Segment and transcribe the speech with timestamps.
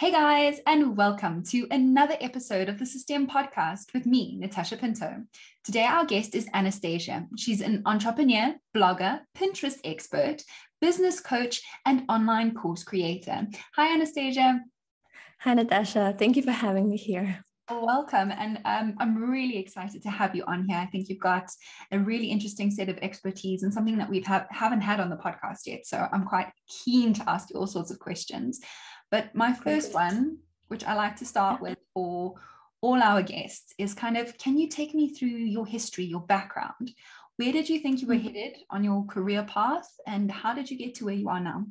[0.00, 5.24] Hey guys, and welcome to another episode of the Systeme Podcast with me, Natasha Pinto.
[5.62, 7.26] Today, our guest is Anastasia.
[7.36, 10.42] She's an entrepreneur, blogger, Pinterest expert,
[10.80, 13.46] business coach, and online course creator.
[13.76, 14.60] Hi, Anastasia.
[15.40, 16.14] Hi, Natasha.
[16.18, 17.44] Thank you for having me here.
[17.70, 18.32] Welcome.
[18.32, 20.78] And um, I'm really excited to have you on here.
[20.78, 21.50] I think you've got
[21.92, 25.16] a really interesting set of expertise and something that we have, haven't had on the
[25.16, 25.86] podcast yet.
[25.86, 26.50] So I'm quite
[26.84, 28.60] keen to ask you all sorts of questions.
[29.10, 30.38] But my first one,
[30.68, 32.34] which I like to start with for
[32.80, 36.92] all our guests, is kind of can you take me through your history, your background?
[37.36, 38.26] Where did you think you were mm-hmm.
[38.26, 41.66] headed on your career path, and how did you get to where you are now?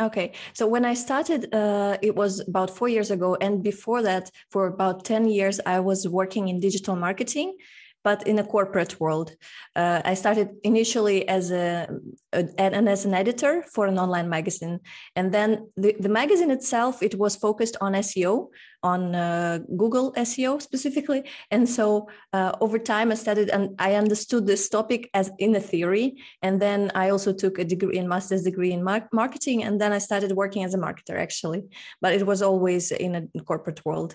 [0.00, 3.36] Okay, so when I started, uh, it was about four years ago.
[3.40, 7.56] And before that, for about 10 years, I was working in digital marketing
[8.02, 9.32] but in a corporate world.
[9.76, 11.88] Uh, I started initially as a,
[12.32, 14.80] a, and as an editor for an online magazine,
[15.16, 18.48] and then the, the magazine itself it was focused on SEO,
[18.82, 24.46] on uh, Google SEO specifically, and so uh, over time I studied and I understood
[24.46, 28.42] this topic as in a theory, and then I also took a degree in master's
[28.42, 31.62] degree in mar- marketing, and then I started working as a marketer actually,
[32.00, 34.14] but it was always in a corporate world.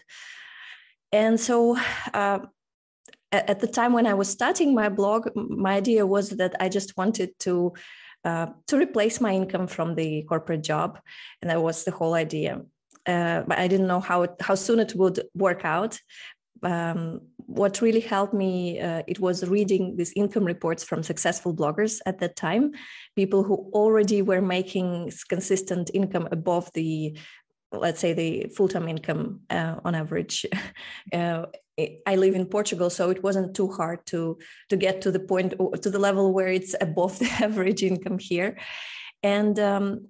[1.11, 1.77] And so
[2.13, 2.39] uh,
[3.47, 6.97] at the time when I was starting my blog, my idea was that I just
[6.97, 7.73] wanted to
[8.23, 10.99] uh, to replace my income from the corporate job,
[11.41, 12.61] and that was the whole idea.
[13.05, 15.99] Uh, but I didn't know how it, how soon it would work out.
[16.63, 21.99] Um, what really helped me uh, it was reading these income reports from successful bloggers
[22.07, 22.71] at that time,
[23.15, 27.15] people who already were making consistent income above the
[27.79, 30.45] let's say the full-time income uh, on average
[31.13, 31.45] uh,
[32.07, 34.37] I live in Portugal, so it wasn't too hard to
[34.69, 38.57] to get to the point to the level where it's above the average income here.
[39.23, 40.07] And um,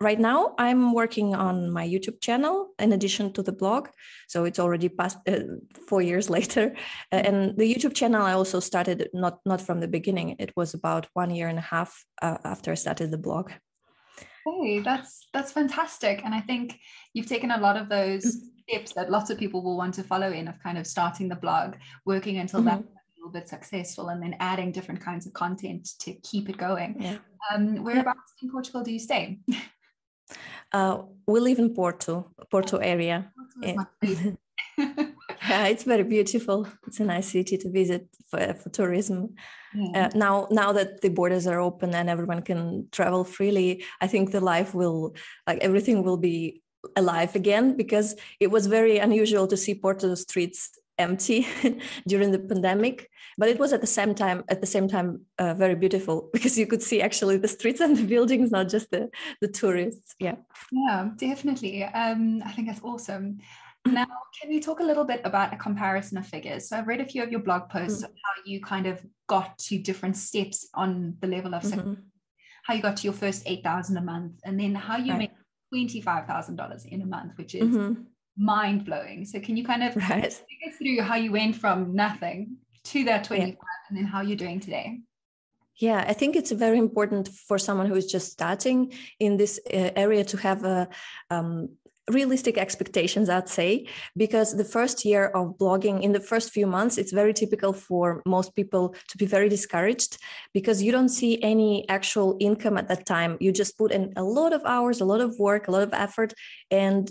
[0.00, 3.88] right now, I'm working on my YouTube channel in addition to the blog.
[4.28, 5.40] So it's already past uh,
[5.86, 6.74] four years later.
[7.12, 10.36] Uh, and the YouTube channel I also started not not from the beginning.
[10.38, 13.50] It was about one year and a half uh, after I started the blog.
[14.44, 16.78] Hey, that's that's fantastic, and I think
[17.14, 18.38] you've taken a lot of those
[18.68, 21.36] tips that lots of people will want to follow in of kind of starting the
[21.36, 22.68] blog, working until mm-hmm.
[22.68, 26.56] that's a little bit successful, and then adding different kinds of content to keep it
[26.56, 26.96] going.
[27.00, 27.18] Yeah.
[27.52, 28.46] Um, whereabouts yeah.
[28.46, 29.38] in Portugal do you stay?
[30.72, 33.30] Uh, we live in Porto, Porto area.
[33.62, 34.36] Porto
[35.52, 35.62] yeah.
[35.64, 36.66] yeah, it's very beautiful.
[36.86, 39.34] It's a nice city to visit for, for tourism.
[39.94, 44.30] Uh, now, now that the borders are open and everyone can travel freely, I think
[44.30, 45.14] the life will,
[45.46, 46.62] like everything, will be
[46.96, 51.46] alive again because it was very unusual to see Porto streets empty
[52.06, 53.08] during the pandemic
[53.38, 56.58] but it was at the same time at the same time uh, very beautiful because
[56.58, 59.08] you could see actually the streets and the buildings not just the
[59.40, 60.36] the tourists yeah
[60.70, 63.38] yeah definitely um, i think that's awesome
[63.86, 64.06] now
[64.40, 67.04] can you talk a little bit about a comparison of figures so i've read a
[67.04, 68.12] few of your blog posts mm-hmm.
[68.12, 71.94] how you kind of got to different steps on the level of mm-hmm.
[72.64, 75.18] how you got to your first 8000 a month and then how you right.
[75.18, 75.30] make
[75.72, 78.02] $25,000 in a month, which is mm-hmm.
[78.36, 79.24] mind blowing.
[79.24, 80.22] So, can you kind of right.
[80.22, 83.54] take us through how you went from nothing to that 25 yeah.
[83.88, 85.00] and then how you're doing today?
[85.78, 89.90] Yeah, I think it's very important for someone who is just starting in this uh,
[89.96, 90.88] area to have a
[91.30, 91.70] um,
[92.10, 93.86] realistic expectations i'd say
[94.16, 98.20] because the first year of blogging in the first few months it's very typical for
[98.26, 100.18] most people to be very discouraged
[100.52, 103.36] because you don't see any actual income at that time.
[103.40, 105.92] You just put in a lot of hours a lot of work a lot of
[105.92, 106.34] effort
[106.70, 107.10] and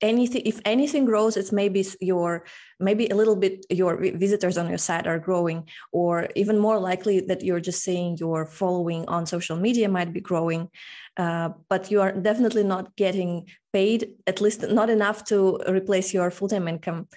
[0.00, 2.44] anything if anything grows it's maybe your
[2.78, 7.18] maybe a little bit your visitors on your site are growing or even more likely
[7.20, 10.68] that you're just saying your following on social media might be growing
[11.18, 16.30] uh, but you are definitely not getting paid at least not enough to replace your
[16.30, 17.08] full-time income.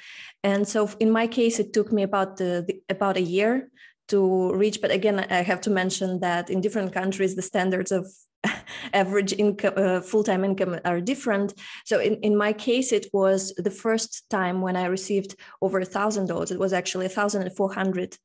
[0.43, 3.69] And so in my case it took me about the, about a year
[4.07, 8.05] to reach but again i have to mention that in different countries the standards of
[8.93, 11.53] average income uh, full-time income are different.
[11.85, 15.85] So in, in my case it was the first time when i received over a
[15.85, 16.51] thousand dollars.
[16.51, 18.17] It was actually a thousand and four hundred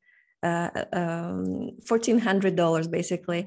[0.42, 3.46] uh, um, $1400 basically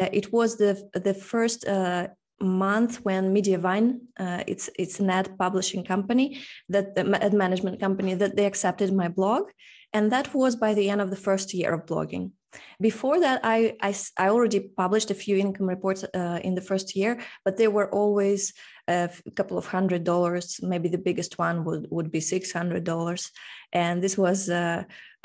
[0.00, 2.08] uh, it was the the first uh,
[2.40, 8.14] month when Mediavine, uh, it's it's an ad publishing company that the ad management company
[8.14, 9.50] that they accepted my blog,
[9.92, 12.32] and that was by the end of the first year of blogging.
[12.80, 16.96] Before that, I, I, I already published a few income reports uh, in the first
[16.96, 18.54] year, but they were always
[18.86, 20.58] a couple of hundred dollars.
[20.62, 23.30] Maybe the biggest one would, would be $600.
[23.74, 24.48] And this was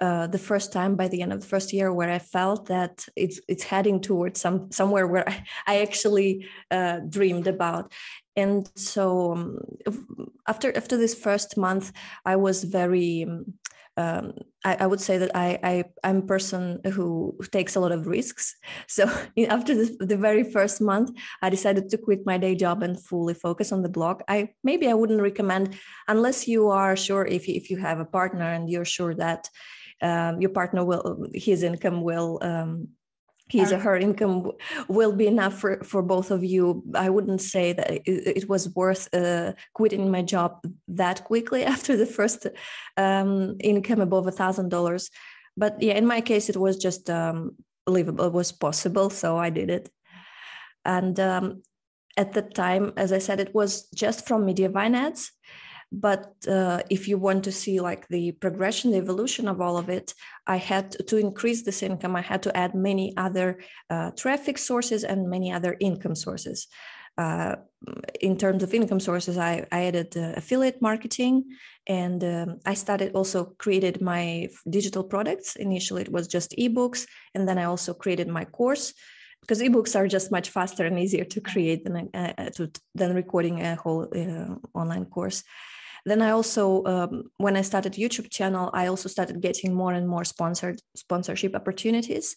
[0.04, 3.06] uh, the first time by the end of the first year where I felt that
[3.16, 5.36] it's it's heading towards some somewhere where I,
[5.72, 7.94] I actually uh, dreamed about.
[8.36, 9.60] And so um,
[10.46, 11.94] after after this first month,
[12.26, 13.54] I was very um,
[13.98, 14.34] um,
[14.66, 18.08] I, I, would say that I, I I'm a person who takes a lot of
[18.08, 18.56] risks.
[18.88, 19.04] So
[19.50, 21.12] after the, the, very first month,
[21.42, 24.22] I decided to quit my day job and fully focus on the blog.
[24.28, 28.52] I maybe I wouldn't recommend unless you are sure if if you have a partner
[28.52, 29.48] and you're sure that
[30.02, 32.90] um, your partner will his income will um,
[33.54, 34.52] his or her income
[34.88, 36.84] will be enough for, for both of you.
[36.96, 38.02] I wouldn't say that it,
[38.42, 42.48] it was worth uh, quitting my job that quickly after the first
[42.98, 45.10] um, income above a thousand dollars.
[45.56, 47.56] But yeah, in my case, it was just um,
[47.86, 48.26] livable.
[48.26, 49.90] It was possible, so I did it.
[50.84, 51.62] And um,
[52.18, 55.32] at the time, as I said, it was just from Mediavine ads
[55.94, 59.90] but uh, if you want to see like the progression the evolution of all of
[59.90, 60.14] it
[60.48, 63.60] i had to, increase this income i had to add many other
[63.92, 66.68] uh, traffic sources and many other income sources.
[67.16, 67.56] Uh,
[68.22, 71.44] in terms of income sources i, I added uh, affiliate marketing
[71.86, 75.56] and um, i started also created my digital products.
[75.56, 77.06] Initially it was just ebooks
[77.36, 78.96] and then i also created my course
[79.42, 83.14] because ebooks are just much faster and easier to create than, uh, uh, to, than
[83.14, 84.08] recording a whole
[84.74, 85.44] online course
[86.06, 90.08] then I also, um, when I started YouTube channel, I also started getting more and
[90.08, 92.36] more sponsored sponsorship opportunities.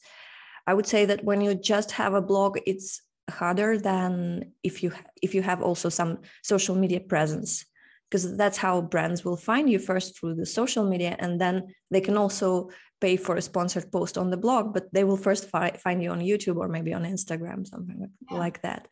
[0.66, 4.92] I would say that when you just have a blog, it's harder than if you
[5.20, 7.64] if you have also some social media presence
[8.08, 12.00] because that's how brands will find you first through the social media and then they
[12.00, 12.70] can also
[13.00, 16.10] pay for a sponsored post on the blog but they will first fi- find you
[16.10, 18.38] on youtube or maybe on instagram something yeah.
[18.38, 18.86] like that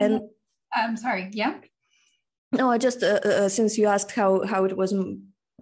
[0.00, 0.22] and
[0.72, 1.58] i'm sorry yeah
[2.54, 4.92] no, I just uh, uh, uh, since you asked how how it was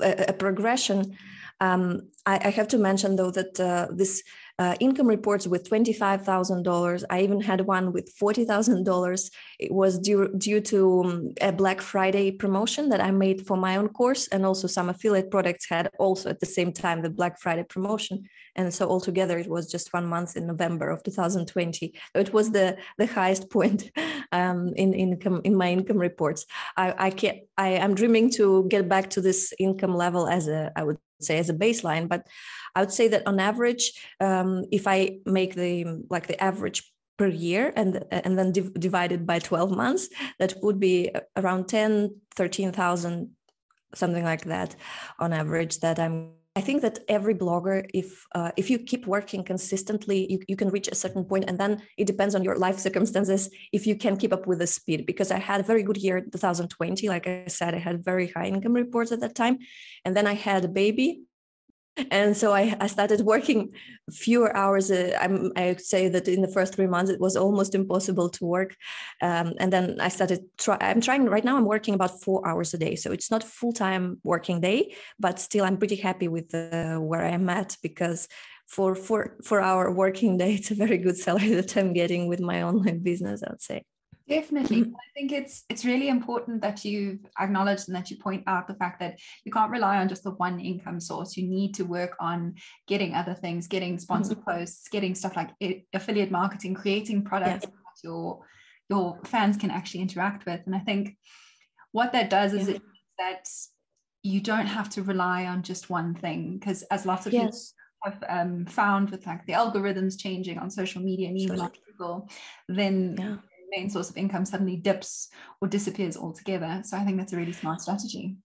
[0.01, 1.17] a, a progression,
[1.61, 3.55] um, I, I, have to mention though that
[3.97, 4.23] this
[4.59, 7.05] uh, income reports with $25,000.
[7.11, 9.31] I even had one with $40,000.
[9.59, 13.77] It was due, due to um, a Black Friday promotion that I made for my
[13.77, 14.29] own course.
[14.29, 18.25] And also some affiliate products had also at the same time the Black Friday promotion.
[18.55, 21.95] And so altogether it was just one month in November of 2020.
[22.15, 23.91] It was the, the highest point
[24.33, 26.47] um, in income in my income reports.
[26.77, 30.73] I, I can't, I am dreaming to get back to this income level as a,
[30.77, 32.27] I would say as a baseline, but
[32.75, 36.83] I would say that on average, um, if I make the like the average
[37.19, 40.09] per year and and then div- divided by 12 months,
[40.39, 43.31] that would be around 10, 13,000,
[43.95, 44.75] something like that
[45.19, 49.43] on average that I'm I think that every blogger, if uh, if you keep working
[49.43, 52.79] consistently, you, you can reach a certain point, and then it depends on your life
[52.79, 55.07] circumstances if you can keep up with the speed.
[55.07, 57.09] Because I had a very good year, 2020.
[57.09, 59.61] Like I said, I had very high income reports at that time,
[60.05, 61.23] and then I had a baby,
[62.11, 63.75] and so I, I started working
[64.11, 64.91] fewer hours.
[64.91, 68.45] Uh, I'm, I say that in the first three months it was almost impossible to
[68.47, 68.77] work,
[69.21, 70.41] um, and then I started.
[70.59, 71.57] Try, I'm trying right now.
[71.57, 75.39] I'm working about four hours a day, so it's not full time working day, but
[75.39, 78.29] still I'm pretty happy with uh, where I'm at because
[78.67, 82.41] for four four hour working day, it's a very good salary that I'm getting with
[82.41, 83.43] my online business.
[83.43, 83.83] I'd say.
[84.33, 84.83] Definitely.
[84.83, 84.95] Mm-hmm.
[84.95, 88.75] I think it's it's really important that you've acknowledged and that you point out the
[88.75, 91.37] fact that you can't rely on just the one income source.
[91.37, 92.55] You need to work on
[92.89, 94.59] getting other things, getting sponsored mm-hmm.
[94.59, 95.51] posts, getting stuff like
[95.93, 97.71] affiliate marketing, creating products yeah.
[97.71, 98.41] that your
[98.89, 100.61] your fans can actually interact with.
[100.65, 101.17] And I think
[101.93, 102.77] what that does is yeah.
[102.77, 102.83] it
[103.19, 103.49] that
[104.23, 107.75] you don't have to rely on just one thing because as lots of yes.
[108.03, 111.71] people have um, found with like the algorithms changing on social media and even on
[111.87, 112.29] Google,
[112.69, 113.37] then yeah
[113.77, 115.29] main source of income suddenly dips
[115.61, 116.83] or disappears altogether.
[116.85, 118.37] So I think that's a really smart strategy.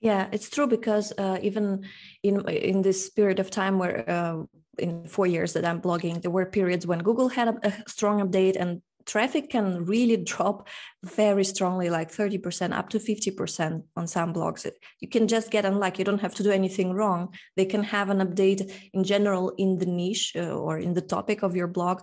[0.00, 1.84] Yeah, it's true because uh, even
[2.22, 4.42] in in this period of time where uh,
[4.78, 8.20] in four years that I'm blogging, there were periods when Google had a, a strong
[8.20, 10.68] update and traffic can really drop
[11.02, 14.68] very strongly like 30% up to 50% on some blogs
[15.00, 18.10] you can just get unlucky you don't have to do anything wrong they can have
[18.10, 18.62] an update
[18.92, 22.00] in general in the niche uh, or in the topic of your blog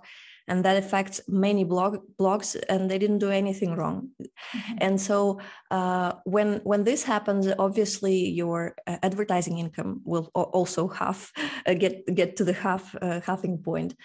[0.48, 4.78] and that affects many blog blogs and they didn't do anything wrong mm-hmm.
[4.80, 5.40] and so
[5.72, 11.32] uh, when when this happens obviously your uh, advertising income will also half
[11.66, 13.96] uh, get get to the half uh, halving point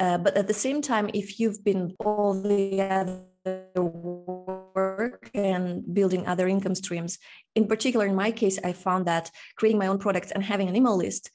[0.00, 6.26] uh, but at the same time if you've been all the other work and building
[6.26, 7.18] other income streams
[7.54, 10.76] in particular in my case i found that creating my own products and having an
[10.76, 11.30] email list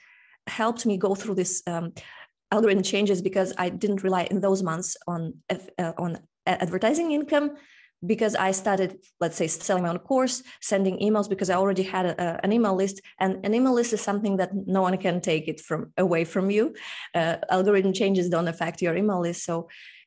[0.48, 1.94] helped me go through this um,
[2.54, 5.22] algorithm changes because I didn't rely in those months on
[5.54, 6.12] uh, on
[6.46, 7.48] advertising income,
[8.14, 8.90] because I started,
[9.24, 10.36] let's say, selling my own course,
[10.72, 14.02] sending emails because I already had a, an email list, and an email list is
[14.10, 16.64] something that no one can take it from away from you.
[17.20, 19.56] Uh, algorithm changes don't affect your email list, so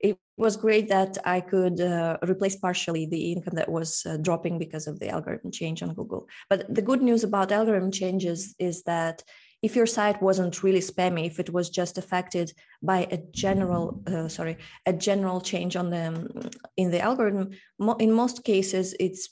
[0.08, 4.58] it was great that I could uh, replace partially the income that was uh, dropping
[4.64, 6.22] because of the algorithm change on Google.
[6.50, 9.16] But the good news about algorithm changes is that
[9.62, 14.28] if your site wasn't really spammy, if it was just affected by a general, uh,
[14.28, 19.28] sorry, a general change on the um, in the algorithm, mo- in most cases, it's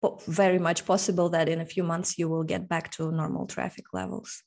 [0.00, 3.46] po- very much possible that in a few months you will get back to normal
[3.46, 4.42] traffic levels.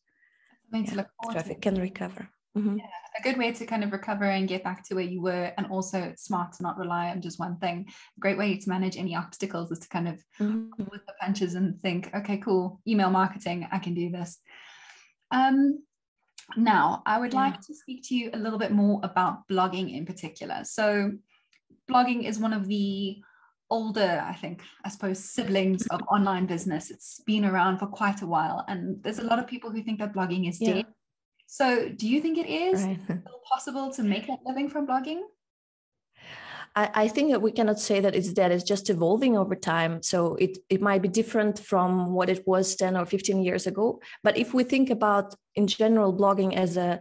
[0.72, 2.30] Yeah, traffic can recover.
[2.58, 2.78] Mm-hmm.
[2.78, 2.86] Yeah,
[3.20, 5.68] a good way to kind of recover and get back to where you were, and
[5.68, 7.86] also smart to not rely on just one thing.
[8.18, 10.84] A great way to manage any obstacles is to kind of mm-hmm.
[10.92, 14.40] with the punches and think, okay, cool, email marketing, I can do this.
[15.34, 15.84] Um,
[16.56, 17.40] now, I would yeah.
[17.40, 20.64] like to speak to you a little bit more about blogging in particular.
[20.64, 21.12] So,
[21.90, 23.22] blogging is one of the
[23.70, 26.92] older, I think, I suppose, siblings of online business.
[26.92, 30.00] It's been around for quite a while, and there's a lot of people who think
[30.00, 30.74] that blogging is yeah.
[30.74, 30.86] dead.
[31.48, 33.00] So, do you think it is right.
[33.54, 35.22] possible to make a living from blogging?
[36.76, 38.52] I, I, think that we cannot say that it's dead.
[38.52, 40.02] It's just evolving over time.
[40.02, 44.00] So it, it might be different from what it was 10 or 15 years ago.
[44.24, 47.00] But if we think about in general blogging as a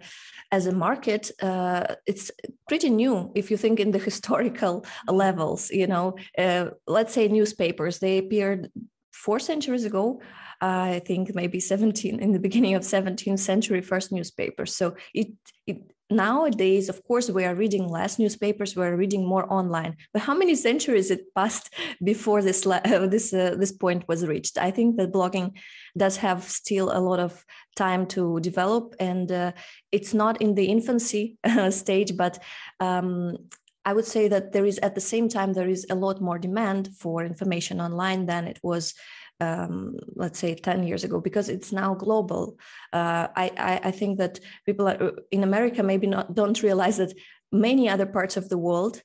[0.50, 2.30] as a market, uh, it's
[2.68, 3.32] pretty new.
[3.34, 8.70] If you think in the historical levels, you know, uh, let's say newspapers, they appeared
[9.12, 10.20] four centuries ago.
[10.60, 14.76] I think maybe 17 in the beginning of 17th century first newspapers.
[14.76, 15.28] So it
[15.66, 15.78] it
[16.16, 19.96] nowadays of course we are reading less newspapers we're reading more online.
[20.12, 21.72] But how many centuries it passed
[22.04, 24.58] before this uh, this uh, this point was reached?
[24.58, 25.52] I think that blogging
[25.96, 27.44] does have still a lot of
[27.76, 29.52] time to develop and uh,
[29.90, 32.38] it's not in the infancy uh, stage but
[32.80, 33.36] um,
[33.84, 36.38] I would say that there is at the same time there is a lot more
[36.38, 38.94] demand for information online than it was
[39.42, 42.58] um, let's say 10 years ago because it's now global.
[42.92, 46.96] Uh, I, I, I think that people are, uh, in america maybe not don't realize
[46.98, 47.12] that
[47.50, 49.02] many other parts of the world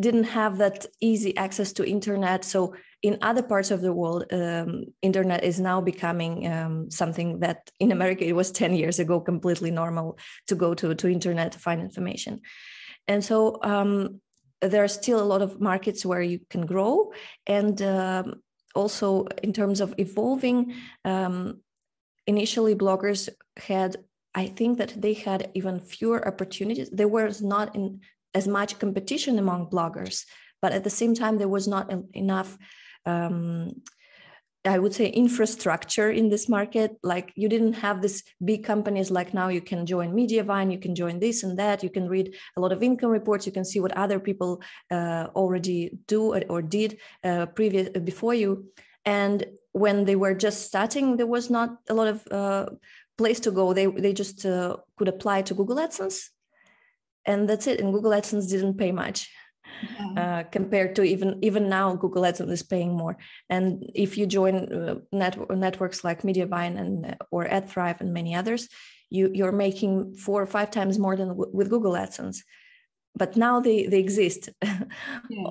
[0.00, 2.44] didn't have that easy access to internet.
[2.44, 7.70] So in other parts of the world um, internet is now becoming um, something that
[7.78, 11.58] in america it was 10 years ago completely normal to go to, to internet to
[11.58, 12.40] find information.
[13.08, 14.20] And so um,
[14.62, 17.12] there are still a lot of markets where you can grow.
[17.46, 18.42] And um,
[18.74, 20.74] also in terms of evolving
[21.04, 21.60] um,
[22.26, 23.96] initially bloggers had
[24.34, 26.88] i think that they had even fewer opportunities.
[26.90, 28.00] There was not in
[28.34, 30.24] as much competition among bloggers
[30.62, 32.56] but at the same time there was not enough
[33.04, 33.82] um,
[34.64, 36.96] I would say infrastructure in this market.
[37.02, 40.94] Like you didn't have this big companies like now you can join Mediavine, you can
[40.94, 43.80] join this and that, you can read a lot of income reports, you can see
[43.80, 48.66] what other people uh, already do or did uh, previous before you.
[49.04, 52.66] And when they were just starting, there was not a lot of uh,
[53.18, 53.72] place to go.
[53.72, 56.28] They they just uh, could apply to Google AdSense,
[57.24, 57.80] and that's it.
[57.80, 59.28] And Google AdSense didn't pay much
[59.98, 60.22] yeah.
[60.22, 63.16] uh, compared to even even now google adsense is paying more
[63.50, 68.34] and if you join uh, net, networks like mediavine and uh, or adthrive and many
[68.34, 68.68] others
[69.10, 72.38] you you're making four or five times more than w- with google adsense
[73.14, 75.50] but now they they exist yeah.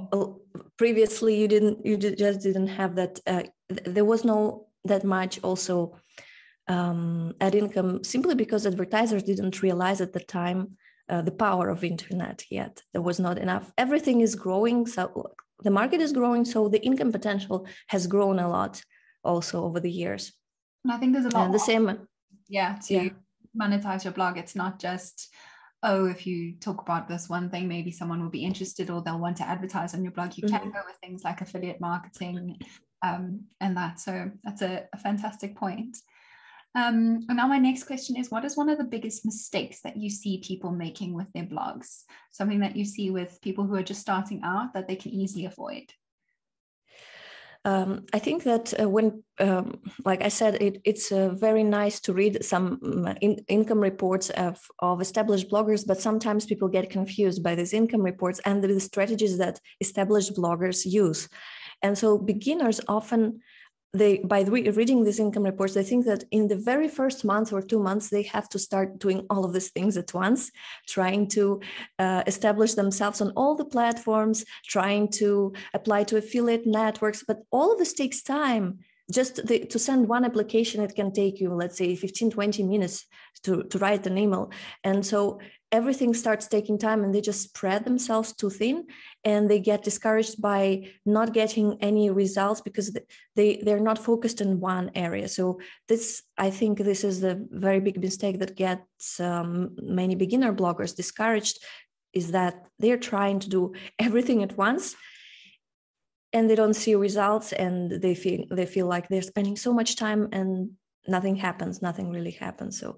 [0.77, 5.95] previously you didn't you just didn't have that uh, there was no that much also
[6.67, 10.77] um, ad income simply because advertisers didn't realize at the time
[11.11, 12.81] uh, the power of internet yet.
[12.93, 13.71] There was not enough.
[13.77, 18.49] Everything is growing, so the market is growing, so the income potential has grown a
[18.49, 18.81] lot
[19.23, 20.33] also over the years.
[20.83, 21.45] And I think there's a lot.
[21.45, 22.07] And the same.
[22.47, 23.09] Yeah, to yeah.
[23.61, 25.29] monetize your blog, it's not just
[25.83, 29.19] oh, if you talk about this one thing, maybe someone will be interested or they'll
[29.19, 30.37] want to advertise on your blog.
[30.37, 30.55] You mm-hmm.
[30.55, 32.59] can go with things like affiliate marketing
[33.01, 33.99] um, and that.
[33.99, 35.97] So that's a, a fantastic point.
[36.73, 39.97] Um, and now my next question is what is one of the biggest mistakes that
[39.97, 42.03] you see people making with their blogs?
[42.31, 45.45] Something that you see with people who are just starting out that they can easily
[45.45, 45.91] avoid?
[47.63, 51.99] Um, I think that uh, when, um, like I said, it, it's uh, very nice
[52.01, 56.89] to read some mm, in, income reports of, of established bloggers, but sometimes people get
[56.89, 61.29] confused by these income reports and the strategies that established bloggers use.
[61.83, 63.41] And so beginners often
[63.93, 67.51] they by re- reading these income reports they think that in the very first month
[67.51, 70.51] or two months they have to start doing all of these things at once
[70.87, 71.59] trying to
[71.99, 77.23] uh, establish themselves on all the platforms trying to apply to affiliate networks.
[77.27, 78.79] But all of this takes time.
[79.11, 83.05] Just the, to send one application it can take you let's say 15 20 minutes
[83.43, 84.51] to, to write an email.
[84.85, 85.39] And so
[85.71, 88.85] everything starts taking time and they just spread themselves too thin
[89.23, 92.95] and they get discouraged by not getting any results because
[93.35, 95.27] they they're not focused in one area.
[95.27, 100.53] So this i think this is the very big mistake that gets um, many beginner
[100.53, 101.57] bloggers discouraged
[102.13, 104.95] is that they're trying to do everything at once
[106.33, 109.95] and they don't see results and they feel they feel like they're spending so much
[109.95, 110.71] time and
[111.07, 112.79] nothing happens nothing really happens.
[112.79, 112.97] So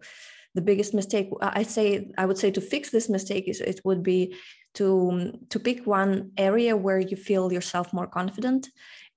[0.56, 4.04] the biggest mistake i say i would say to fix this mistake is it would
[4.04, 4.36] be
[4.74, 8.70] to to pick one area where you feel yourself more confident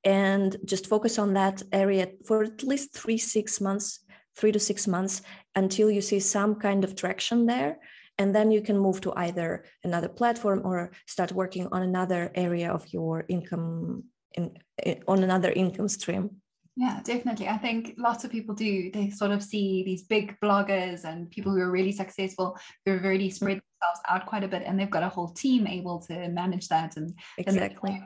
[0.04, 4.86] and just focus on that area for at least three six months three to six
[4.86, 5.22] months
[5.54, 7.78] until you see some kind of traction there.
[8.18, 12.70] And then you can move to either another platform or start working on another area
[12.70, 16.30] of your income in, in on another income stream
[16.76, 17.48] yeah, definitely.
[17.48, 18.90] I think lots of people do.
[18.90, 23.04] They sort of see these big bloggers and people who are really successful who have
[23.04, 26.28] already spread themselves out quite a bit and they've got a whole team able to
[26.28, 27.98] manage that and exactly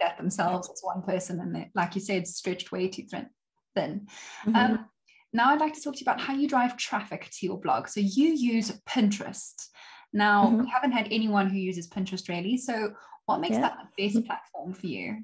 [0.00, 4.08] that themselves as one person and they, like you said, stretched way too thin.
[4.44, 4.56] Mm-hmm.
[4.56, 4.88] Um,
[5.32, 7.86] now I'd like to talk to you about how you drive traffic to your blog.
[7.86, 9.68] So you use Pinterest.
[10.12, 10.62] Now mm-hmm.
[10.62, 12.56] we haven't had anyone who uses Pinterest really.
[12.56, 12.92] So
[13.26, 13.60] what makes yeah.
[13.60, 14.26] that the best mm-hmm.
[14.26, 15.22] platform for you?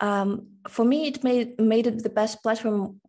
[0.00, 3.00] Um, for me it made made it the best platform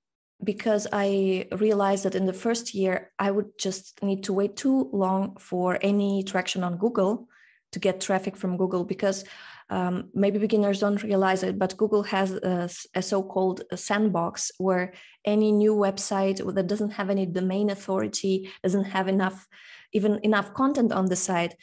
[0.44, 4.90] because I realized that in the first year I would just need to wait too
[4.92, 7.28] long for any traction on Google
[7.72, 9.24] to get traffic from Google because
[9.70, 14.92] um, maybe beginners don't realize it, but Google has a, a, so-called sandbox where
[15.24, 19.48] any new website that doesn't have any domain authority, doesn't have enough,
[19.94, 21.56] even enough content on the site,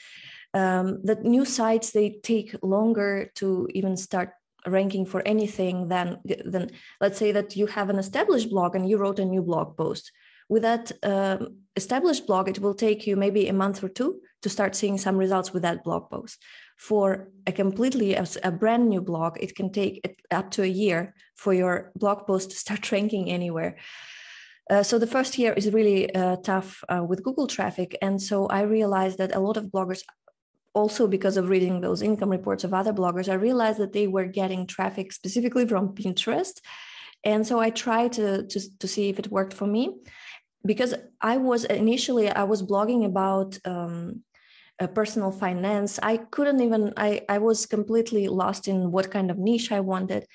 [0.55, 4.31] um, that new sites they take longer to even start
[4.67, 8.97] ranking for anything then then let's say that you have an established blog and you
[8.97, 10.13] wrote a new blog post.
[10.49, 14.49] With that um, established blog it will take you maybe a month or two to
[14.49, 16.43] start seeing some results with that blog post.
[16.77, 21.15] For a completely a, a brand new blog it can take up to a year
[21.37, 23.77] for your blog post to start ranking anywhere.
[24.71, 28.47] Uh, so the first year is really uh, tough uh, with Google traffic, and so
[28.49, 30.03] I realized that a lot of bloggers
[30.79, 34.29] also because of reading those income reports of other bloggers, I realized that they were
[34.41, 36.57] getting traffic specifically from Pinterest.
[37.25, 39.85] And so I tried to, to, to see if it worked for me
[40.65, 44.23] because I was initially, I was blogging about um,
[44.95, 45.99] personal finance.
[46.03, 50.27] I couldn't even, I, I was completely lost in what kind of niche I wanted.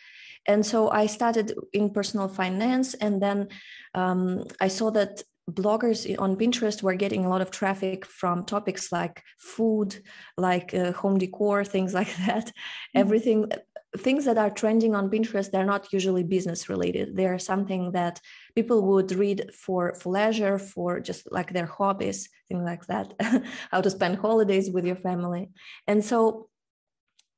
[0.45, 2.93] And so I started in personal finance.
[2.95, 3.47] And then
[3.95, 8.91] um, I saw that bloggers on Pinterest were getting a lot of traffic from topics
[8.91, 10.01] like food,
[10.37, 12.47] like uh, home decor, things like that.
[12.47, 12.99] Mm-hmm.
[12.99, 13.51] Everything,
[13.97, 17.15] things that are trending on Pinterest, they're not usually business related.
[17.15, 18.19] They're something that
[18.55, 23.13] people would read for, for leisure, for just like their hobbies, things like that,
[23.71, 25.49] how to spend holidays with your family.
[25.87, 26.49] And so,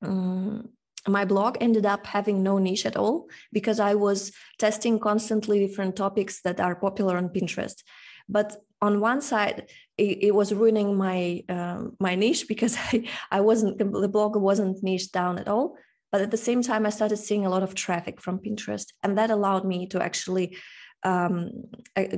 [0.02, 0.70] um,
[1.08, 5.96] my blog ended up having no niche at all because I was testing constantly different
[5.96, 7.84] topics that are popular on Pinterest.
[8.28, 13.42] But on one side, it, it was ruining my uh, my niche because I, I
[13.42, 15.78] wasn't the blog wasn't niched down at all.
[16.12, 19.18] But at the same time, I started seeing a lot of traffic from Pinterest, and
[19.18, 20.58] that allowed me to actually
[21.06, 21.52] um,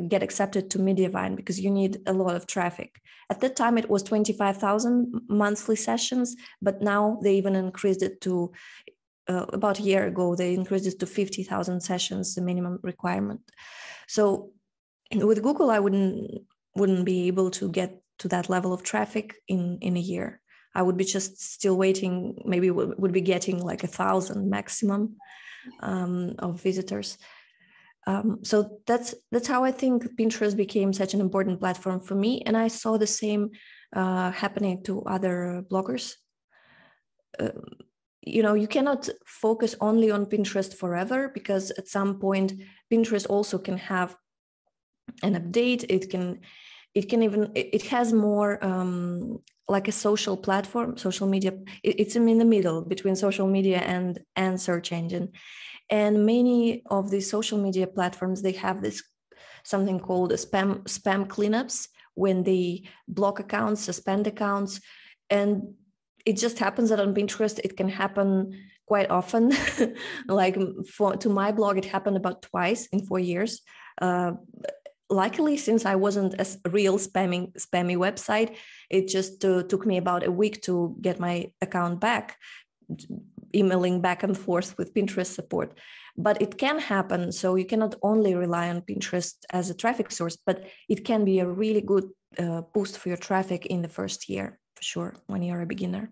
[0.08, 3.00] get accepted to Mediavine because you need a lot of traffic.
[3.30, 8.54] At that time, it was 25,000 monthly sessions, but now they even increased it to
[9.30, 13.41] uh, about a year ago, they increased it to 50,000 sessions, the minimum requirement.
[14.08, 14.54] So
[15.13, 16.45] with Google, I wouldn't
[16.76, 20.39] wouldn't be able to get to that level of traffic in in a year.
[20.73, 22.41] I would be just still waiting.
[22.45, 25.17] Maybe would be getting like a thousand maximum
[25.82, 27.17] um, of visitors.
[28.08, 32.41] Um, so that's that's how I think Pinterest became such an important platform for me,
[32.46, 33.52] and I saw the same
[33.93, 36.13] uh, happening to other bloggers.
[37.38, 37.50] Uh,
[38.26, 42.54] you know, you cannot focus only on Pinterest forever because at some point
[42.91, 44.15] Pinterest also can have
[45.22, 45.86] an update.
[45.89, 46.39] It can,
[46.96, 51.52] it can even it has more um, like a social platform, social media.
[51.84, 55.34] It's in the middle between social media and and search engine
[55.89, 59.04] and many of these social media platforms they have this
[59.63, 64.82] something called spam spam cleanups when they block accounts suspend accounts.
[65.30, 65.76] And
[66.26, 69.54] it just happens that on pinterest it can happen quite often.
[70.28, 70.58] Like
[70.95, 73.62] for to my blog it happened about twice in four years.
[74.02, 74.34] Uh,
[75.10, 78.58] luckily since i wasn't a real spamming spammy website
[78.89, 82.36] it just uh, took me about a week to get my account back
[83.56, 85.78] emailing back and forth with Pinterest support.
[86.18, 87.32] But it can happen.
[87.32, 91.40] So you cannot only rely on Pinterest as a traffic source, but it can be
[91.40, 95.44] a really good uh, boost for your traffic in the first year, for sure, when
[95.44, 96.12] you're a beginner.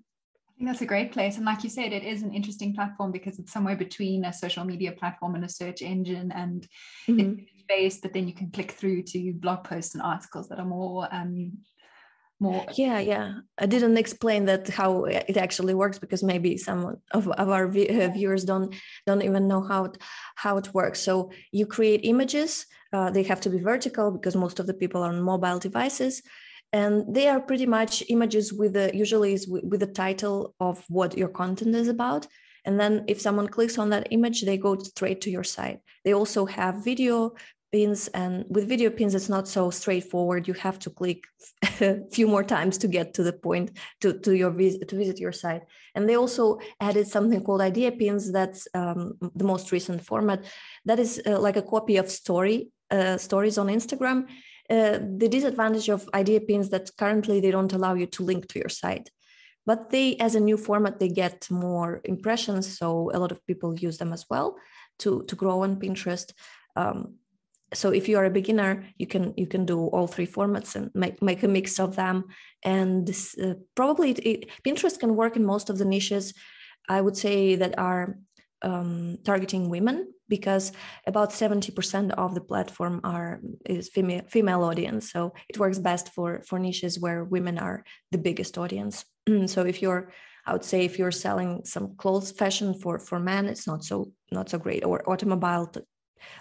[0.55, 1.35] I think that's a great place.
[1.35, 4.63] And like you said, it is an interesting platform because it's somewhere between a social
[4.63, 6.65] media platform and a search engine and
[7.09, 7.39] mm-hmm.
[7.39, 10.65] it's based, but then you can click through to blog posts and articles that are
[10.65, 11.57] more um,
[12.45, 12.65] more.
[12.83, 13.27] Yeah yeah.
[13.63, 16.79] I didn't explain that how it actually works because maybe some
[17.17, 18.69] of, of our uh, viewers don't
[19.07, 19.95] don't even know how it,
[20.35, 20.99] how it works.
[21.07, 21.13] So
[21.51, 25.09] you create images uh, they have to be vertical because most of the people are
[25.09, 26.21] on mobile devices
[26.71, 30.83] and they are pretty much images with the usually is with, with the title of
[30.87, 32.27] what your content is about.
[32.63, 35.79] And then if someone clicks on that image they go straight to your site.
[36.03, 37.33] They also have video
[37.75, 40.47] pins and with video pins it's not so straightforward.
[40.47, 41.19] You have to click
[41.81, 43.67] a few more times to get to the point
[44.01, 45.63] to, to your visit to visit your site.
[45.93, 49.01] And they also added something called idea pins that's um,
[49.39, 50.39] the most recent format.
[50.85, 52.57] That is uh, like a copy of story
[52.97, 54.19] uh, stories on instagram.
[54.75, 58.59] Uh, the disadvantage of idea pins that currently they don't allow you to link to
[58.59, 59.07] your site.
[59.69, 63.83] But they as a new format they get more impressions so a lot of people
[63.87, 64.47] use them as well
[64.99, 66.29] to to grow on pinterest.
[66.77, 66.99] Um,
[67.73, 70.91] so if you are a beginner you can you can do all three formats and
[70.93, 72.25] make, make a mix of them.
[72.63, 76.33] And this, uh, probably it, it, pinterest can work in most of the niches
[76.87, 78.17] i would say that are
[78.61, 80.71] um, targeting women because
[81.05, 85.11] about 70% of the platform are is female female audience.
[85.11, 89.05] So it works best for for niches where women are the biggest audience.
[89.47, 90.11] So if you're
[90.47, 94.11] i would say if you're selling some clothes fashion for for men it's not so
[94.31, 94.83] not so great.
[94.83, 95.71] Or automobile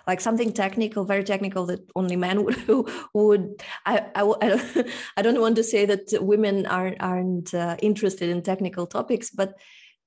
[0.07, 5.23] like something technical very technical that only men would would I, I, I, don't, I
[5.23, 9.55] don't want to say that women aren't aren't uh, interested in technical topics but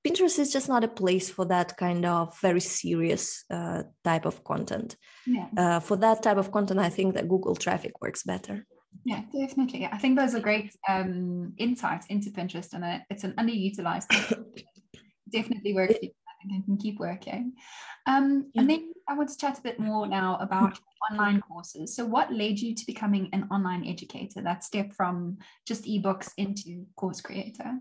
[0.06, 4.44] pinterest is just not a place for that kind of very serious uh, type of
[4.44, 4.96] content.
[5.26, 5.48] Yeah.
[5.56, 8.66] uh, for that type of content i think that google traffic works better.
[9.04, 9.86] Yeah definitely.
[9.86, 14.08] I think those are great um, insights into pinterest and it's an underutilized
[15.30, 15.94] definitely works
[16.44, 17.54] I can keep working.
[18.06, 18.60] Um, yeah.
[18.60, 20.78] And then I want to chat a bit more now about
[21.10, 21.94] online courses.
[21.94, 24.40] So, what led you to becoming an online educator?
[24.42, 27.78] That step from just ebooks into course creator.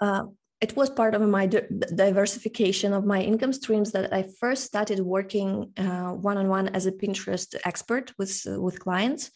[0.00, 0.24] Uh,
[0.60, 5.72] it was part of my diversification of my income streams that I first started working
[5.76, 9.30] one on one as a Pinterest expert with uh, with clients.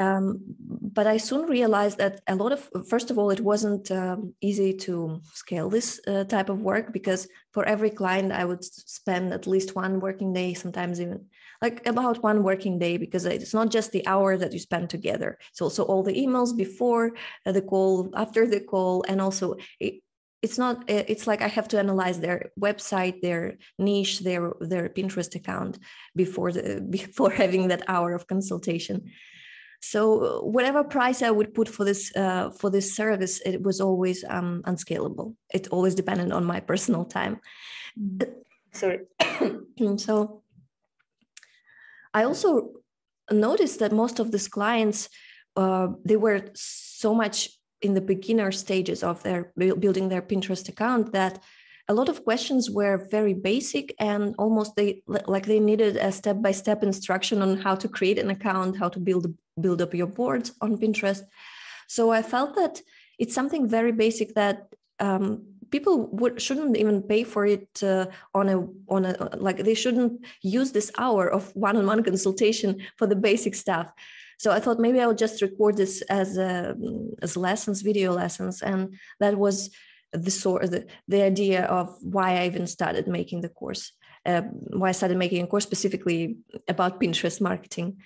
[0.00, 4.34] Um, but I soon realized that a lot of, first of all, it wasn't um,
[4.40, 9.32] easy to scale this uh, type of work because for every client, I would spend
[9.32, 11.26] at least one working day, sometimes even
[11.62, 15.38] like about one working day, because it's not just the hour that you spend together.
[15.50, 17.12] It's also all the emails before
[17.46, 20.02] uh, the call, after the call, and also it,
[20.42, 24.90] it's not uh, it's like i have to analyze their website their niche their their
[24.90, 25.78] pinterest account
[26.14, 29.10] before the before having that hour of consultation
[29.90, 34.24] so whatever price I would put for this uh, for this service, it was always
[34.28, 35.36] um, unscalable.
[35.52, 37.40] It always depended on my personal time.
[37.98, 38.34] Mm.
[38.72, 39.00] Sorry.
[39.96, 40.42] so
[42.12, 42.72] I also
[43.30, 45.08] noticed that most of these clients
[45.56, 51.12] uh, they were so much in the beginner stages of their building their Pinterest account
[51.12, 51.38] that
[51.88, 56.82] a lot of questions were very basic and almost they like they needed a step-by-step
[56.82, 59.26] instruction on how to create an account how to build
[59.60, 61.22] build up your boards on pinterest
[61.88, 62.80] so i felt that
[63.18, 64.68] it's something very basic that
[65.00, 69.74] um, people would shouldn't even pay for it uh, on a on a like they
[69.74, 73.88] shouldn't use this hour of one-on-one consultation for the basic stuff
[74.38, 76.74] so i thought maybe i would just record this as a,
[77.22, 79.70] as lessons video lessons and that was
[80.14, 83.92] the sort the, the idea of why I even started making the course,
[84.24, 86.38] uh, why I started making a course specifically
[86.68, 87.98] about Pinterest marketing.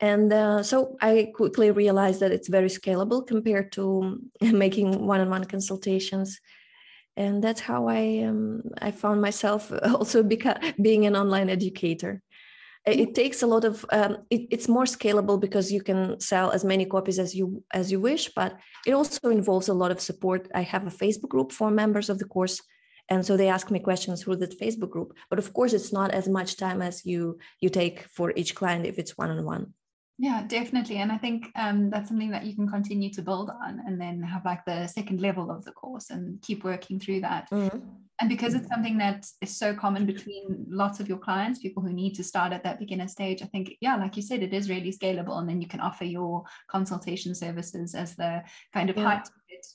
[0.00, 6.38] And uh, so I quickly realized that it's very scalable compared to making one-on-one consultations.
[7.16, 12.22] And that's how I um, I found myself also being an online educator.
[12.84, 16.62] It takes a lot of um, it, it's more scalable because you can sell as
[16.62, 18.56] many copies as you as you wish but
[18.86, 20.48] it also involves a lot of support.
[20.54, 22.60] I have a facebook group for members of the course
[23.08, 25.16] and so they ask me questions through that facebook group.
[25.30, 28.86] But of course it's not as much time as you you take for each client
[28.86, 29.72] if it's one-on-one
[30.18, 33.80] yeah definitely and i think um, that's something that you can continue to build on
[33.86, 37.48] and then have like the second level of the course and keep working through that
[37.50, 37.78] mm-hmm
[38.20, 41.92] and because it's something that is so common between lots of your clients people who
[41.92, 44.70] need to start at that beginner stage i think yeah like you said it is
[44.70, 49.04] really scalable and then you can offer your consultation services as the kind of yeah.
[49.04, 49.28] height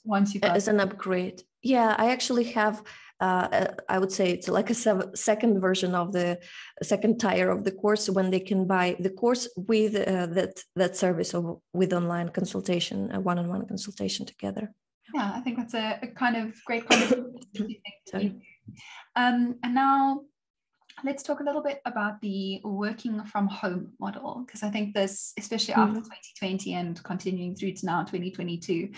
[0.04, 1.44] once you as an upgrade.
[1.62, 2.84] Yeah, I actually have.
[3.22, 6.40] Uh, I would say it's like a sev- second version of the
[6.82, 10.98] second tier of the course when they can buy the course with uh, that that
[10.98, 14.74] service of with online consultation, a one-on-one consultation together.
[15.14, 17.26] Yeah, I think that's a, a kind of great kind
[19.16, 20.22] um, and now
[21.04, 25.34] let's talk a little bit about the working from home model because I think this,
[25.38, 26.10] especially after mm-hmm.
[26.40, 28.90] 2020 and continuing through to now 2022,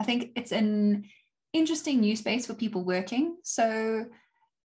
[0.00, 1.04] I think it's an
[1.52, 3.36] interesting new space for people working.
[3.42, 4.06] So,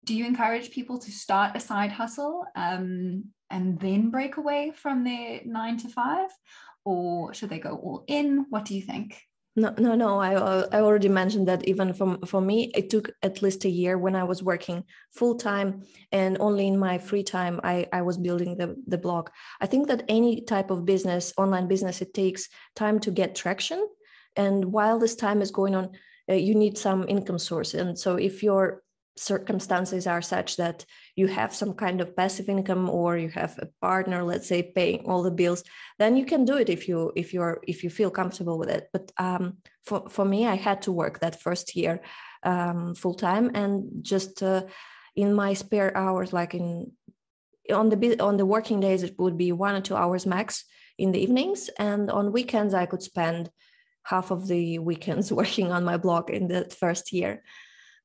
[0.06, 5.04] do you encourage people to start a side hustle um, and then break away from
[5.04, 6.30] their nine to five,
[6.84, 8.46] or should they go all in?
[8.50, 9.18] What do you think?
[9.56, 10.20] No, no, no.
[10.20, 14.00] I I already mentioned that even from for me, it took at least a year
[14.00, 18.18] when I was working full time and only in my free time I I was
[18.18, 19.30] building the the blog.
[19.62, 23.88] I think that any type of business, online business, it takes time to get traction,
[24.36, 25.92] and while this time is going on,
[26.30, 27.74] uh, you need some income source.
[27.74, 28.84] And so if you're
[29.16, 33.68] circumstances are such that you have some kind of passive income or you have a
[33.80, 35.64] partner let's say paying all the bills
[36.00, 38.90] then you can do it if you if you're if you feel comfortable with it
[38.92, 42.02] but um, for for me i had to work that first year
[42.44, 44.64] um, full time and just uh,
[45.16, 46.92] in my spare hours like in
[47.72, 50.66] on the on the working days it would be one or two hours max
[50.98, 53.52] in the evenings and on weekends i could spend
[54.04, 57.42] half of the weekends working on my blog in the first year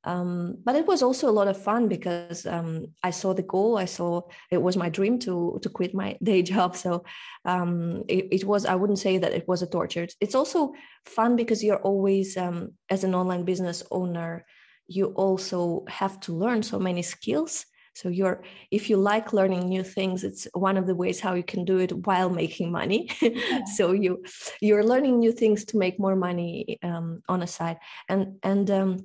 [0.05, 3.77] um, but it was also a lot of fun because um, I saw the goal.
[3.77, 6.77] I saw it was my dream to to quit my day job.
[6.77, 7.05] So
[7.45, 8.65] um, it, it, was.
[8.65, 10.07] I wouldn't say that it was a torture.
[10.21, 10.73] It's also
[11.05, 14.47] fun because you're always um, as an online business owner,
[14.87, 17.67] you also have to learn so many skills.
[17.99, 21.43] So you're if you like learning new things, it's one of the ways how you
[21.43, 23.11] can do it while making money.
[23.77, 24.25] so you
[24.61, 27.79] you're learning new things to make more money um, on a side.
[28.09, 28.99] And and um,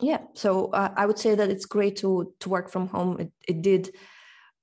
[0.00, 3.20] yeah so uh, i would say that it's great to to work from home.
[3.20, 3.94] It, it did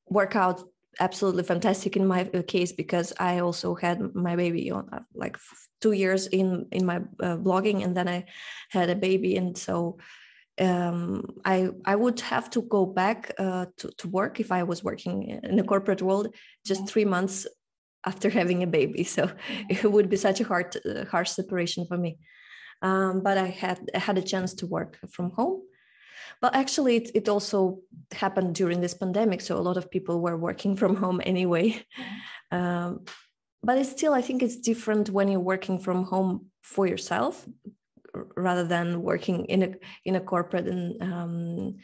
[0.08, 0.64] work out
[1.00, 5.38] absolutely fantastic in my uh, case because i also had my baby on uh, like
[5.80, 8.26] two years in in my uh, blogging and then i
[8.70, 9.38] had a baby.
[9.38, 9.98] And so
[10.60, 14.84] um, I I would have to go back uh, to to work if I was
[14.84, 17.48] working in the corporate world just three months
[18.06, 19.04] after having a baby.
[19.04, 19.32] So
[19.70, 22.18] it would be such a hard uh, harsh separation for me
[22.82, 25.62] um, but I had I had a chance to work from home.
[26.42, 27.80] But actually, it, it also
[28.12, 31.84] happened during this pandemic, so a lot of people were working from home anyway.
[32.52, 33.06] Um,
[33.62, 37.48] but it's still, I think it's different when you're working from home for yourself
[38.36, 39.72] rather than working in a
[40.06, 41.76] in a corporate and um,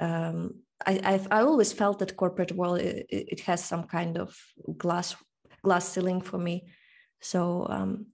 [0.00, 0.54] um,
[0.86, 4.36] I, I've, I always felt that corporate world it, it, has some kind of
[4.76, 5.16] glass
[5.62, 6.66] glass ceiling for me.
[7.20, 8.06] So um,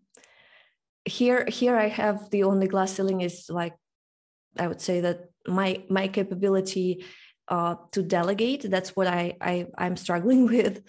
[1.04, 3.74] here here i have the only glass ceiling is like
[4.58, 7.04] i would say that my my capability
[7.48, 10.82] uh, to delegate that's what I, I i'm struggling with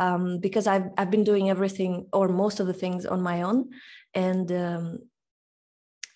[0.00, 3.70] um, because I've, I've been doing everything or most of the things on my own
[4.14, 4.98] and um,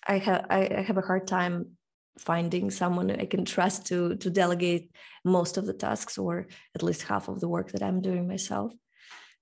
[0.07, 1.77] I, have I have a hard time
[2.19, 4.91] finding someone I can trust to to delegate
[5.25, 8.73] most of the tasks or at least half of the work that I'm doing myself.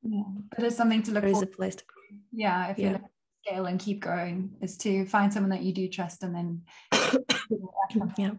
[0.04, 1.24] Yeah, But it is something to look.
[1.24, 1.84] There is a place to.
[2.32, 2.92] Yeah, if yeah.
[2.92, 3.00] you
[3.46, 6.62] scale and keep going is to find someone that you do trust and then
[8.18, 8.32] yeah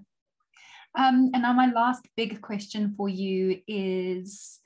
[0.94, 4.61] um, and now my last big question for you is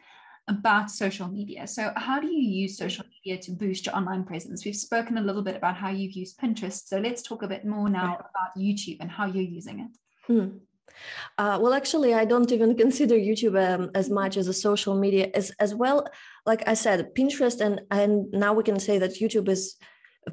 [0.48, 1.66] about social media.
[1.66, 4.64] So, how do you use social media to boost your online presence?
[4.64, 6.86] We've spoken a little bit about how you've used Pinterest.
[6.86, 9.90] So, let's talk a bit more now about YouTube and how you're using it.
[10.26, 10.58] Hmm.
[11.36, 15.30] Uh, well, actually, I don't even consider YouTube um, as much as a social media
[15.34, 16.06] as as well.
[16.44, 19.76] Like I said, Pinterest and and now we can say that YouTube is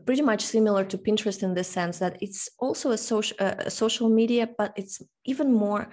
[0.05, 4.09] pretty much similar to Pinterest in the sense that it's also a social a social
[4.09, 5.89] media, but it's even more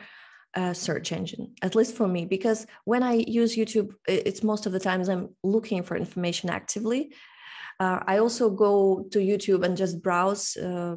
[0.54, 4.72] a search engine, at least for me, because when I use YouTube, it's most of
[4.72, 7.14] the times I'm looking for information actively.
[7.78, 10.56] Uh, I also go to YouTube and just browse.
[10.56, 10.96] Uh,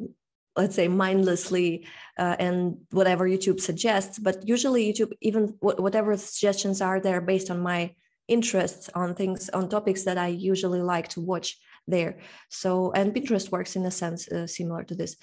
[0.56, 1.84] let's say mindlessly
[2.16, 7.50] uh, and whatever youtube suggests but usually youtube even w- whatever suggestions are there based
[7.50, 7.92] on my
[8.28, 12.18] interests on things on topics that i usually like to watch there.
[12.48, 15.16] So, and Pinterest works in a sense uh, similar to this.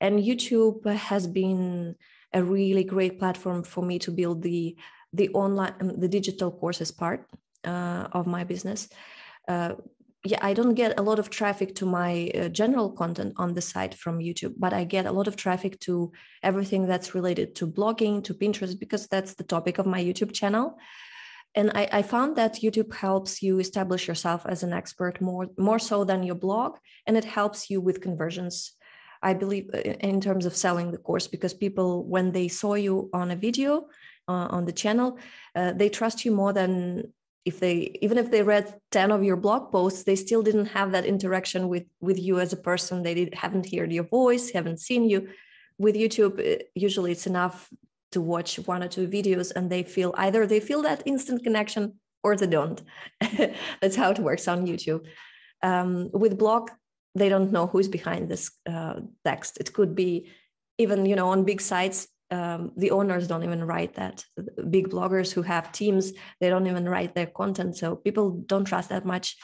[0.00, 1.96] And YouTube has been
[2.36, 4.76] a really great platform for me to build the
[5.18, 7.20] the online um, the digital courses part
[7.64, 8.88] uh, of my business.
[9.48, 9.72] Uh,
[10.24, 13.60] yeah, I don't get a lot of traffic to my uh, general content on the
[13.72, 17.66] site from YouTube, but I get a lot of traffic to everything that's related to
[17.66, 20.76] blogging, to Pinterest, because that's the topic of my YouTube channel
[21.56, 25.78] and I, I, found that youtube helps you establish yourself as an expert more more
[25.78, 28.76] so than your blog and it helps you with conversions
[29.22, 33.10] I believe uh, in terms of selling the course because people when they saw you
[33.12, 33.88] on a video
[34.28, 35.18] uh, on the channel,
[35.54, 37.12] uh, they trust you more than
[37.46, 40.90] if they even if they read 10 of your blog posts they still didn't have
[40.92, 43.02] that interaction with with you as a person.
[43.02, 45.28] They did, haven't heard your voice haven't seen you.
[45.78, 47.70] With youtube uh, usually it's enough
[48.12, 52.00] to watch one or two videos and they feel either they feel that instant connection
[52.24, 52.82] or they don't.
[53.80, 55.06] That's how it works on youtube.
[55.62, 56.70] Um, with blog
[57.16, 59.58] they don't know who's behind this uh, text.
[59.58, 60.30] It could be
[60.78, 64.24] even you know on big sites um, the owners don't even write that.
[64.68, 67.76] Big bloggers who have teams they don't even write their content.
[67.76, 69.36] So people don't trust that much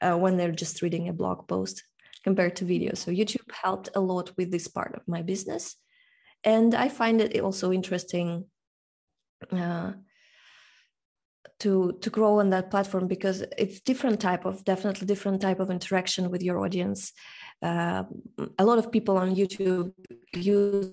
[0.00, 1.82] uh, when they're just reading a blog post
[2.22, 2.94] compared to video.
[2.94, 5.76] So youtube helped a lot with this part of my business.
[6.44, 8.46] And i find it also interesting
[9.50, 9.92] uh,
[11.60, 15.70] to to grow on that platform because it's different type of definitely different type of
[15.70, 17.12] interaction with your audience.
[17.62, 18.04] Uh,
[18.58, 19.92] a lot of people on youtube
[20.34, 20.92] use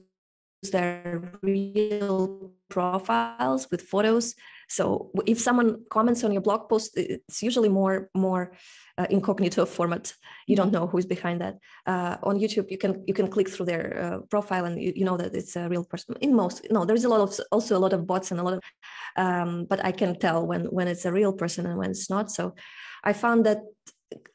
[0.71, 4.35] their real profiles with photos
[4.67, 8.51] so if someone comments on your blog post it's usually more more
[8.97, 10.13] uh, incognito format.
[10.47, 11.57] You don't know who's behind that.
[11.85, 15.05] Uh, on youtube you can you can click through their uh, profile and you, you,
[15.05, 16.15] know that it's a real person.
[16.21, 18.53] In most no there's a lot of also a lot of bots and a lot
[18.53, 18.61] of
[19.15, 22.31] um, but i can tell when when it's a real person and when it's not.
[22.31, 22.55] So
[23.03, 23.59] i found that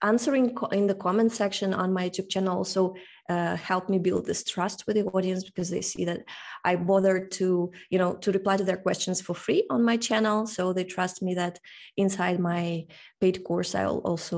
[0.02, 2.94] answering in the comment section on my youtube channel also
[3.32, 6.20] uh, helped me build this trust with the audience because they see that
[6.70, 7.46] I bother to,
[7.92, 10.46] you know, to reply to their questions for free on my channel.
[10.46, 11.54] So they trust me that
[11.96, 12.86] inside my
[13.20, 14.28] paid course, I'll also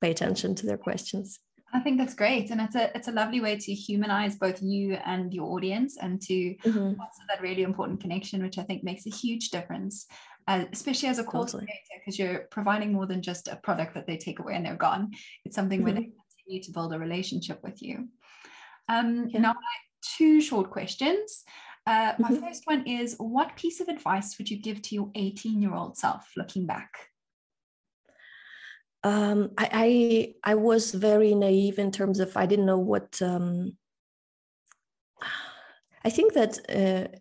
[0.00, 1.40] pay attention to their questions.
[1.76, 4.84] I think that's great, and it's a it's a lovely way to humanize both you
[5.12, 6.92] and your audience, and to mm-hmm.
[7.28, 10.06] that really important connection, which I think makes a huge difference,
[10.46, 11.66] uh, especially as a course totally.
[11.66, 14.86] creator, because you're providing more than just a product that they take away and they're
[14.88, 15.04] gone.
[15.44, 15.96] It's something mm-hmm.
[15.96, 16.08] where they
[16.44, 17.94] continue to build a relationship with you.
[18.88, 19.40] Um, yeah.
[19.40, 19.54] Now,
[20.16, 21.44] two short questions.
[21.86, 22.46] Uh, my mm-hmm.
[22.46, 25.96] first one is What piece of advice would you give to your 18 year old
[25.96, 26.90] self looking back?
[29.02, 33.76] Um, I, I, I was very naive in terms of I didn't know what um,
[36.04, 37.14] I think that uh,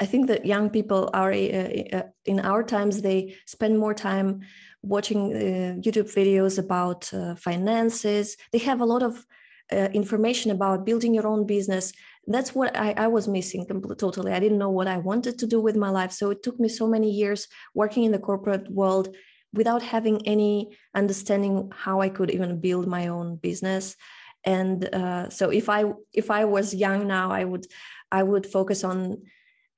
[0.00, 4.40] I think that young people are uh, uh, in our times they spend more time
[4.82, 8.36] watching uh, YouTube videos about uh, finances.
[8.52, 9.26] They have a lot of
[9.72, 11.92] uh, information about building your own business.
[12.26, 14.32] That's what I, I was missing completely totally.
[14.32, 16.12] I didn't know what i wanted to do with my life.
[16.12, 19.14] So it took me so many years working in the corporate world
[19.52, 23.96] without having any understanding how i could even build my own business.
[24.44, 27.66] And uh, so if i if i was young now i would
[28.10, 29.22] i would focus on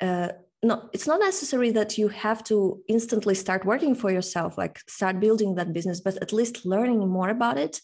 [0.00, 0.28] uh,
[0.62, 5.18] no it's not necessary that you have to instantly start working for yourself like start
[5.18, 7.80] building that business but at least learning more about it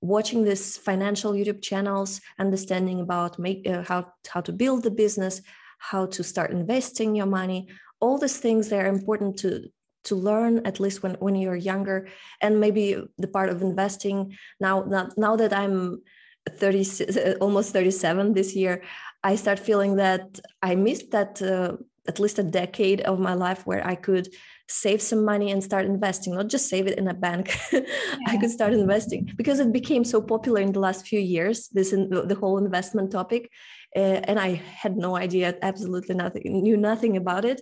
[0.00, 5.42] watching these financial YouTube channels, understanding about make, uh, how, how to build the business,
[5.78, 7.68] how to start investing your money,
[8.00, 9.70] all these things they are important to
[10.02, 12.08] to learn at least when, when you're younger.
[12.40, 16.02] And maybe the part of investing now now, now that i'm
[16.48, 18.82] 30 almost 37 this year
[19.22, 21.76] i start feeling that i missed that uh,
[22.08, 24.28] at least a decade of my life where i could
[24.70, 27.56] save some money and start investing, not just save it in a bank.
[28.20, 28.34] Yeah.
[28.34, 31.92] I could start investing because it became so popular in the last few years, this
[31.92, 33.50] in, the whole investment topic.
[33.96, 37.60] Uh, and I had no idea, absolutely nothing, knew nothing about it.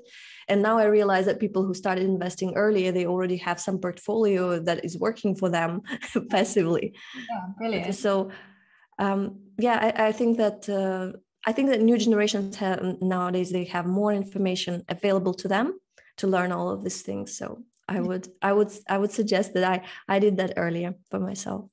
[0.48, 4.58] And now I realize that people who started investing earlier, they already have some portfolio
[4.60, 5.82] that is working for them
[6.30, 6.94] passively.
[7.14, 7.94] Yeah, brilliant.
[7.94, 8.30] So,
[8.98, 11.16] um, yeah, I, I, think that uh,
[11.46, 15.78] I think that new generations have nowadays they have more information available to them
[16.18, 19.64] to learn all of these things so i would i would i would suggest that
[19.64, 21.64] i i did that earlier for myself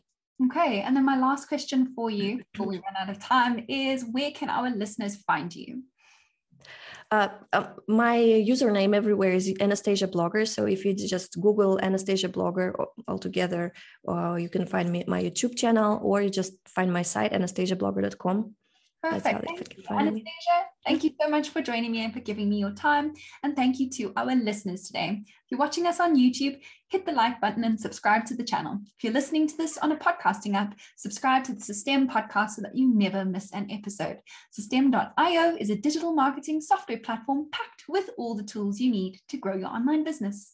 [0.45, 4.05] okay and then my last question for you before we run out of time is
[4.11, 5.83] where can our listeners find you
[7.11, 10.47] uh, uh, my username everywhere is Anastasia Blogger.
[10.47, 12.73] So if you just Google Anastasia Blogger
[13.07, 13.73] altogether,
[14.07, 18.55] uh, you can find me my YouTube channel, or you just find my site anastasiablogger.com.
[19.11, 19.45] Perfect.
[19.45, 20.65] Thank you, Anastasia.
[20.85, 23.13] Thank you so much for joining me and for giving me your time.
[23.43, 25.21] And thank you to our listeners today.
[25.23, 28.79] If you're watching us on YouTube, hit the like button and subscribe to the channel.
[28.97, 32.61] If you're listening to this on a podcasting app, subscribe to the Systeme podcast so
[32.63, 34.19] that you never miss an episode.
[34.57, 39.37] Systeme.io is a digital marketing software platform packed with all the tools you need to
[39.37, 40.53] grow your online business.